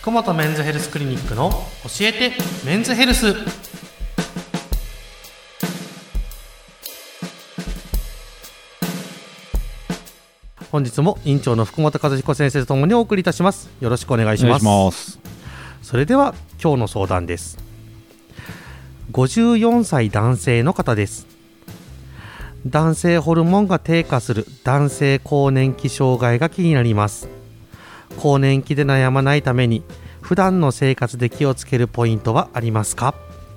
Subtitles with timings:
[0.00, 2.32] 福本メンズヘルスクリニックの教えて
[2.64, 3.34] メンズヘルス。
[10.70, 13.68] 本日も院長の福本和彦先生とともにお送りいたします。
[13.80, 14.64] よろしくお願いします。
[14.64, 15.18] ます。
[15.82, 17.58] それでは今日の相談です。
[19.10, 21.26] 54歳男性の方です。
[22.66, 27.28] 男性ホルモンが低下する男性更年期障害が気になります
[28.18, 29.82] 更年期で悩まないために
[30.20, 33.14] 普段の生活で気をつけるポイントはありますか？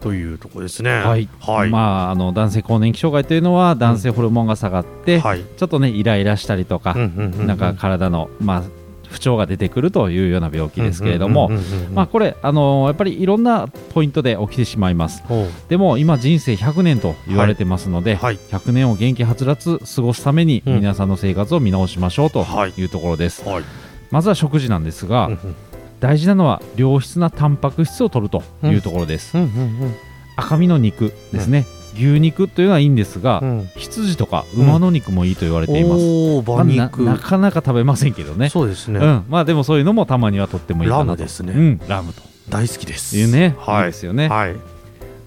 [0.00, 0.90] というところですね。
[0.90, 5.42] はい、はい、まああの男性更年期障害というのは男性ホルモンが下がって、はい。
[5.56, 7.46] ちょっとねイライラしたりとか、うんうんうんうん。
[7.46, 8.62] なんか体のまあ
[9.08, 15.22] 不調が出てくるというような病気ですけれども、うんうんうんうんまあこれあのやっぱりいろんなポイントで起きてしまいます。
[15.68, 18.36] でも今人生100年と言われてますので、はい。
[18.36, 20.74] 100年を元気はつらつ過ごすためにうん。
[20.76, 22.74] 皆さんの生活を見直しましょうとはい。
[22.76, 23.42] いうところです。
[23.48, 23.64] はい
[24.10, 25.38] まずは食事なんですが、うん
[26.00, 29.38] 大事なのは良質なタンパク質を取るというところです。
[29.38, 29.44] うん。
[29.44, 29.94] うん。
[30.36, 33.58] 赤身の肉ですね、牛肉というのはいいんですが、うん。
[33.60, 38.50] うん羊とか馬の肉もいいと言われています、おーまあ馬肉、ななかなか食べませんけどね。
[38.50, 41.06] そうですね、うん、まあでもそういうのもたまにはとってもいいかなと。
[41.06, 41.52] ラムですね。
[41.54, 42.20] うん、ラムと。
[42.50, 43.16] 大好きです。
[43.16, 43.86] いうね、はい。
[43.86, 44.56] いいですよね、はい。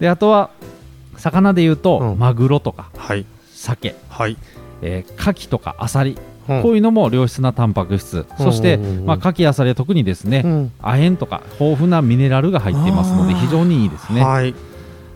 [0.00, 0.50] であとは
[1.16, 2.18] 魚でいうと、うん。
[2.18, 3.24] マグロとかはい。
[3.54, 4.36] 鮭、はい、
[4.82, 6.18] えー、牡蠣とかアサリ、
[6.48, 6.62] うん。
[6.62, 9.06] こういうのも良質なタンパク質、そして、うんうんうん。
[9.06, 10.72] まあ、牡蠣アサリは特にですね、うん。
[10.80, 14.54] 亜鉛とか豊富なミネラルが入っていますので非常にいいですね、はい、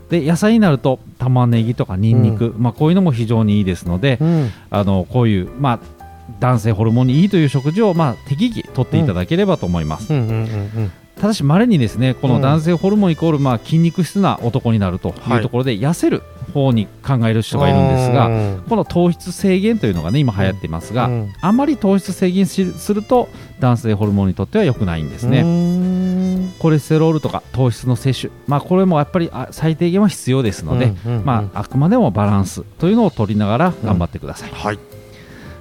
[0.08, 4.50] で野菜になると玉ねぎとかニンニク、まあ、こういうのも非常にいいですので、うん。
[4.70, 5.80] あのこういう、まあ、
[6.40, 10.20] 男性ホルモンにいいという食事を、まあ、適宜とっていただければと思います、うん。
[10.20, 10.28] うん。
[10.28, 10.92] うん。
[11.20, 15.36] ただしまれにですねこの男性ホルモンイコール、まあ、筋肉質な男になるとはい。
[15.38, 18.64] いうところで、痩せる方に考える人がいるんですが、うん。
[18.68, 21.32] この糖質制限というのがね今流行っていますが、うん。
[21.40, 23.28] あまり糖質制限しすると
[23.60, 30.92] 男性ホルモンにとっては良くないんですね、ねコレステロールとか糖質の摂取、まあ、これもやっぱりあ最低限は必要ですので、
[31.24, 34.78] まあ、あくまでもバランスというのを取りながら頑張ってください、はい。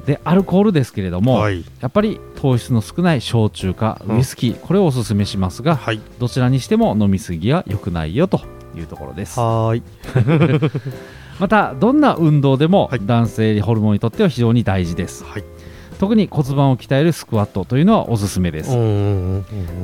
[0.05, 1.63] でアルコールですけれども、はい。
[1.81, 8.41] やっぱり糖質の少ない焼酎かうんウイスキー、これをおすすめしますがはいどちらにしても飲みすぎは良くないよと
[8.75, 9.39] いうところです。
[9.39, 9.83] はーい。
[11.39, 12.99] またどんな運動でもはい。
[13.03, 15.23] 男性ホルモンにとっては非常に大事です。
[15.23, 15.43] はい。
[15.99, 18.71] 特に骨盤を鍛えるスクワットというのはおすすめです、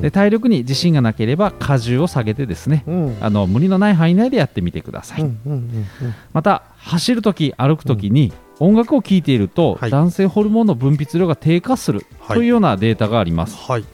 [0.00, 3.16] で体力に自信がなければ荷重を下げてですねうん。
[3.20, 5.86] あの無理のない範囲内でやってみてください、うんうんうん
[6.32, 9.90] また走るとき歩くときに音楽を聴いていると、はい。
[9.90, 13.84] 男性ホルモンの分泌量が低下するはいというようなデータがあります、はい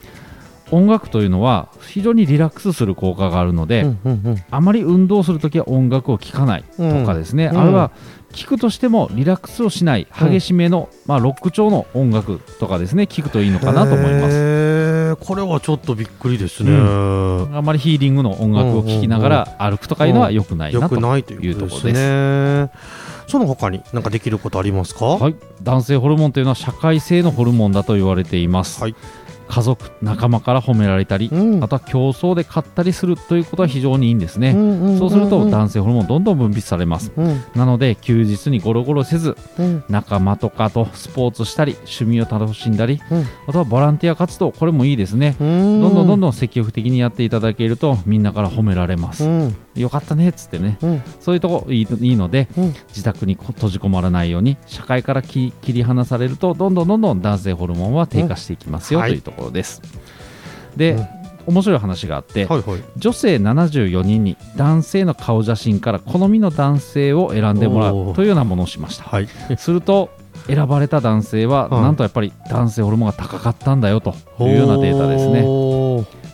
[0.73, 4.45] 音楽というのは非常にリラックスする効果があるので、うんうんうん。
[4.51, 7.59] あまり運動するときは音楽を聴かないとかですね、うん。
[7.59, 7.91] あるいは
[8.33, 15.17] 聴くとしてもリラックスをしない激しめの、まあ、ロック調の音楽とかですね聴くといいのかなと思います。
[15.21, 25.05] これはちょっとびっくりですね、うあまりヒーリングの音楽を聴きながら歩くとかいうのは良くないよなとくないといいううところですその他に何かできることありますか？
[25.05, 28.97] はい、男性ホルモンというのは社会性のホルモンだと言われています、はい
[29.53, 31.63] 家族仲間から褒められたり、うん。
[31.63, 37.13] あとは競争で勝ったりするということは非常にいいんですね、んんんんそうすると男性ホルモンどんどん分泌されます。
[37.15, 37.45] うん。
[37.55, 39.85] なので休日にゴロゴロせずうん。
[39.91, 43.27] 仲間とかとスポーツしたり趣味を楽しんだりうん。
[43.47, 45.37] あとはボランティア活動これもいいですね。
[45.39, 50.79] どどんどんどんんどん積極的にやっていただけるとみんなから褒められます、うんよかったねっつってね。
[50.83, 51.03] うん。
[51.21, 52.75] そういうとこいいのでうん。
[52.89, 59.13] 自宅にこ閉じこもらないように社会からき切り離されるとどんどんどんどん男性ホルモンは低下していきますよ、うんはい。
[59.13, 59.83] というところです。
[60.77, 61.07] で、うん。
[61.45, 62.81] 面白い話があって、はいはい。
[62.97, 69.05] 女性74人に男性の顔写真から好みの男性を選んでもらうというようなものをしました。
[69.05, 69.29] はい。
[69.57, 70.11] すると
[70.47, 71.83] 選ばれた男性は、うん。
[71.83, 75.43] なんとやっぱり男性ホルモンが高かったんだよというようなデータですね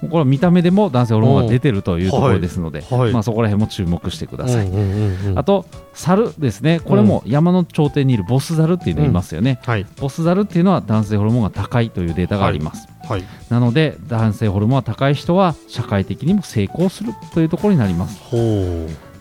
[0.00, 3.12] これは見た目でも男性ホルモンが出てるというところですので、はいはい。
[3.12, 5.38] まあ、そこら辺も注目してください、うんうんうんうん。
[5.38, 6.80] あと猿ですね。
[6.80, 9.86] これも山の頂点にいるボスザルっていうのがいますよね、はい。
[9.96, 13.24] ボスザルっていうのは男性ホルモンが高いというデータがあります、はい。
[13.48, 18.20] なので男性ホルモンが高い人は社会的にも成功するというところになります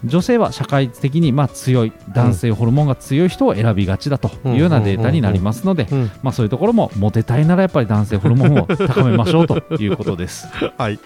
[0.06, 10.48] 女性は社会的にまあ強い男性ホルモンが強い人を選びがちだというようなデータになりますので、うんまあ、そういうところもモテたいならやっぱり男性ホルモンを高めましょうということです。
[10.78, 11.00] はい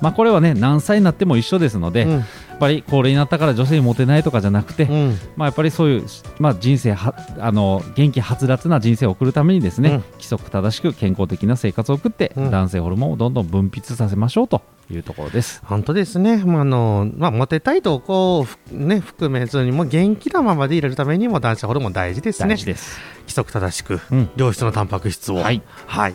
[0.00, 2.24] まあこれはね何歳になっても一緒ですので、うん。
[2.54, 5.18] やっぱり高齢になったから女性にモテないとかじゃなくて、うん。
[5.34, 6.04] まあ、やっぱりそういう、
[6.38, 10.02] まあ、人生はあの元気はつらつな人生を送るためにですね、うん。
[10.12, 12.50] 規則正しく健康的な生活を送って、うん。
[12.52, 15.62] 男性ホルモンをどんどん分泌させましょうというところです。
[15.64, 22.54] 本当ですね、まああのまあ、モテたいとこう、ふね、含めずにも元気なままでいられるためにも男性ホルモン大事ですね。
[22.54, 23.00] 大事です。
[23.22, 24.30] 規則正しく、うん。
[24.36, 25.36] 良質のタンパク質を。
[25.36, 26.14] はい、はい、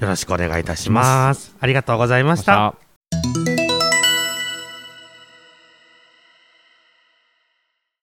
[0.00, 1.54] よろしくお願いいたします。
[1.60, 2.85] ありがとうございました。